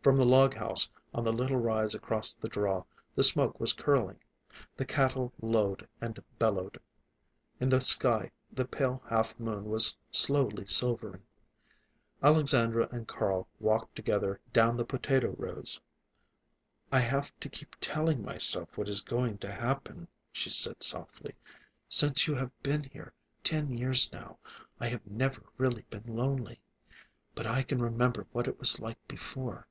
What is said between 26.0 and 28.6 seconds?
lonely. But I can remember what it